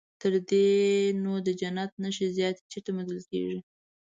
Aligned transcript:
تر 0.21 0.33
دې 0.49 0.69
نو 1.23 1.31
د 1.45 1.47
جنت 1.59 1.91
نښې 2.01 2.27
زیاتې 2.37 2.61
چیرته 2.71 2.89
موندل 2.95 3.19
کېږي. 3.29 3.59